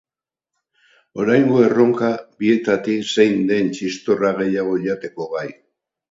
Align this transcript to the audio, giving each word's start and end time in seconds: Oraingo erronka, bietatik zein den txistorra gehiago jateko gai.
Oraingo 1.23 1.59
erronka, 1.65 2.07
bietatik 2.43 3.03
zein 3.17 3.37
den 3.51 3.69
txistorra 3.75 4.31
gehiago 4.39 4.73
jateko 4.87 5.29
gai. 5.35 5.45